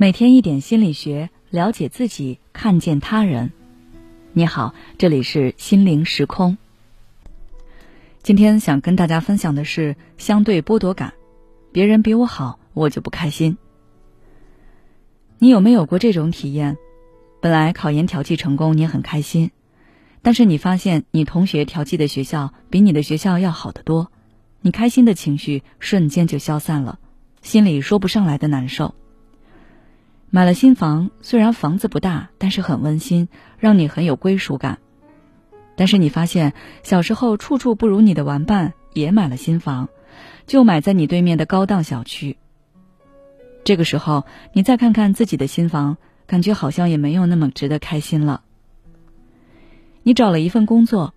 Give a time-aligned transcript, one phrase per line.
[0.00, 3.52] 每天一点心理学，了解自己，看见他人。
[4.32, 6.56] 你好，这里是心灵时空。
[8.22, 11.12] 今天想跟大家分享的是相对剥夺感，
[11.70, 13.58] 别人比我好，我就不开心。
[15.38, 16.78] 你有没有过这种体验？
[17.42, 19.50] 本来考研调剂成功，你很开心，
[20.22, 24.10] 但是你发现你同学调剂的学校比你的学校要好得多，
[24.62, 26.98] 你开心的情绪瞬间就消散了，
[27.42, 28.94] 心里说不上来的难受。
[30.32, 34.78] 买了新房，虽然房子不大，但是很温馨，让你很有归属感。
[35.74, 36.52] 但是你发现，
[36.84, 39.88] 小时候处处不如你的玩伴也买了新房，
[40.46, 42.38] 就买在你对面的高档小区。
[43.64, 45.96] 这个时候，你再看看自己的新房，
[46.28, 48.42] 感觉好像也没有那么值得开心了。
[50.04, 51.12] 你找了一份工作，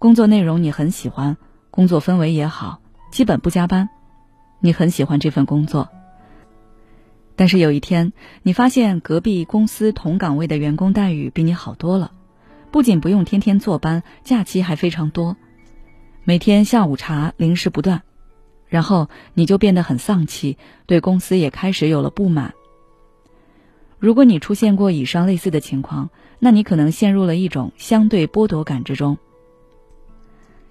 [0.00, 1.36] 工作内容你很喜欢，
[1.70, 2.80] 工作氛围也好，
[3.12, 3.90] 基本不加班，
[4.58, 5.88] 你很喜欢这份工作。
[7.40, 12.12] 但是有一天，你发现隔壁公司同岗位的员工待遇比你好多了，
[12.70, 15.38] 不仅不用天天坐班，假期还非常多，
[16.22, 18.02] 每天下午茶零食不断，
[18.68, 22.52] 然后你就变得很丧气，对公司也开始有了不满。
[23.98, 29.16] 如果你出现过以上类似的情况，那你可能陷入了一种相对剥夺感之中。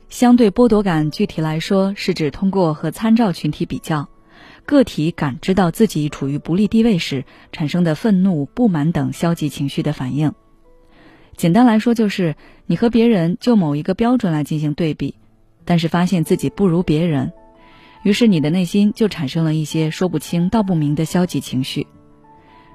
[0.07, 4.07] 相对剥夺感具体来说是指通过和参照群体比较。
[4.65, 10.33] 个体感知到自己处于不利地位时产生的愤怒、不满等消极情绪的反应。
[11.35, 15.15] 简单来说，就是你和别人就某一个标准来进行对比，
[15.63, 17.31] 但是发现自己不如别人，
[18.03, 21.87] 于是你的内心就产生了一些说不清道不明的消极情绪。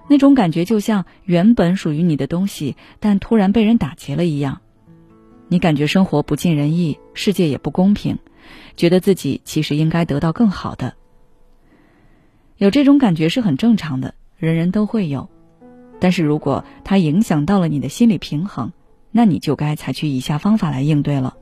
[0.08, 4.60] 那种感觉就像原本属于你的东西，但突然被人打劫了一样。
[5.48, 8.18] 你感觉生活不尽人意，世界也不公平，
[8.76, 10.94] 觉得自己其实应该得到更好的。
[12.56, 15.28] 有这种感觉是很正常的，人人都会有。
[16.00, 18.72] 但是如果它影响到了你的心理平衡，
[19.10, 21.36] 那你就该采取以下方法来应对了。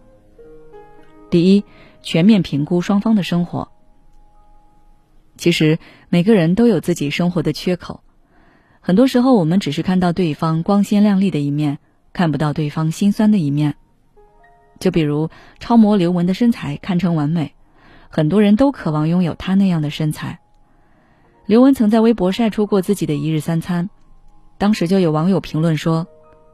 [1.31, 1.65] 第一，
[2.03, 3.71] 全面评估双方的生活。
[5.37, 5.79] 其实
[6.09, 8.03] 每个人都有自己生活的缺口，
[8.81, 11.79] 很多时候我们只是看到对方光鲜亮丽的一面，
[12.13, 13.75] 看不到对方心酸的一面。
[14.79, 17.55] 就比如超模刘雯的身材堪称完美，
[18.11, 20.39] 很多人都渴望拥有她那样的身材。
[21.45, 23.91] 刘雯曾在微博晒出过自己的一日三餐，
[24.59, 26.07] 当时就有网友评论说：“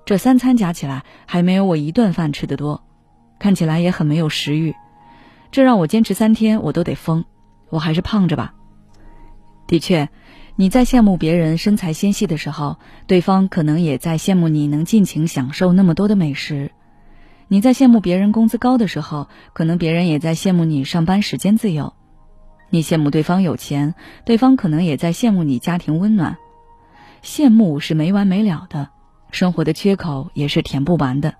[0.06, 2.82] 这三餐加起来还没有我一顿饭吃的多，
[3.38, 4.74] 看起来也很没有食欲，
[5.50, 7.26] 这让我坚持三天我都得疯，
[7.68, 8.54] 我还是胖着吧。”
[9.68, 10.08] 的确，
[10.56, 16.70] 你在羡慕别人身材纤细的时候，对方可能也在羡慕你能尽情享受那么多的美食；
[17.46, 21.92] 你在羡慕别人工资高的时候，可能别人也在羡慕你上班时间自由。
[22.70, 26.36] 你羡慕对方有钱，对方可能也在羡慕你家庭温暖。
[27.22, 28.90] 羡慕是没完没了的，
[29.30, 31.34] 生活的缺口也是填不完的。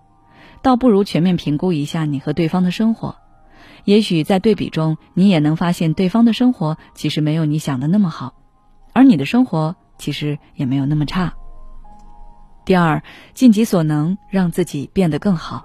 [0.60, 3.16] 倒不如全面评估一下你和对方的生活，
[3.84, 8.34] 也许在对比中，你也能发现对方的生活其实没有你想的那么好，
[8.92, 11.34] 而你的生活其实也没有那么差。
[12.64, 13.02] 第二，
[13.34, 15.64] 尽己所能让自己变得更好。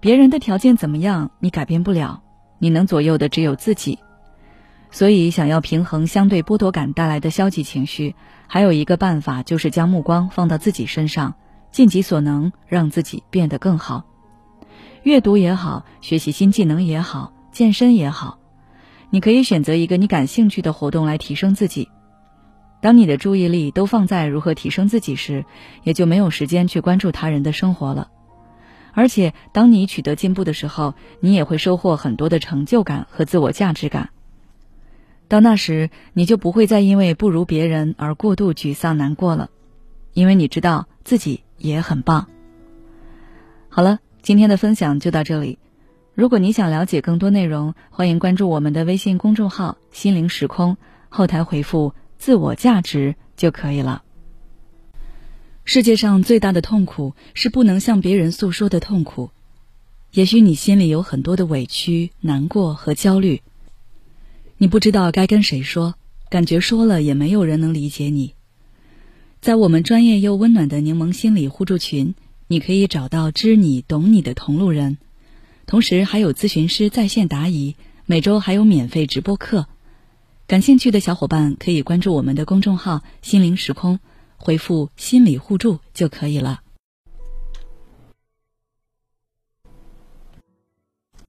[0.00, 2.22] 别人的条件怎么样，你改变不了，
[2.58, 3.98] 你能左右的只有自己。
[4.94, 8.14] 所以，想要平衡相对剥夺感带来的消极情绪，
[8.46, 11.34] 还有一个办法就是将目光放到自己身上，
[11.72, 14.04] 尽己所能让自己变得更好。
[15.02, 18.38] 阅读也好，学习新技能也好，健身也好，
[19.10, 21.88] 你可以选择一个你感兴趣的活动来提升自己。
[22.80, 25.44] 当你的注意力都放在如何提升自己时，
[25.82, 28.10] 也就没有时间去关注他人的生活了。
[28.92, 34.10] 而且，当你取得进步的时候，你也会收获很多的成就感和自我价值感。
[35.28, 39.50] 到那时，你就不会再因为不如别人而过度沮丧难过了，
[40.12, 42.28] 因为你知道自己也很棒。
[43.68, 45.58] 好了，今天的分享就到这里。
[46.14, 50.76] 如果你想了解更多内容，欢迎关注我们的微信公众号“心灵时空”，
[51.08, 54.02] 后台回复“自我价值”就可以了。
[55.64, 59.30] 世界上最大的痛苦是不能向别人诉说的痛苦。
[60.12, 63.42] 也许你心里有很多的委屈、难过和焦虑。
[64.64, 65.94] 你不知道该跟谁说，
[66.30, 68.32] 感觉说了也没有人能理解你。
[69.42, 72.14] 在我们专业又温暖的柠檬心理互助群，
[72.46, 74.96] 你可以找到知你懂你的同路人，
[75.66, 77.76] 同时还有咨询师在线答疑，
[78.06, 79.66] 每周还有免费直播课。
[80.46, 84.00] 感兴趣的小伙伴可以关注我们的公众号“心灵时空”，
[84.38, 86.62] 回复“心理互助”就可以了。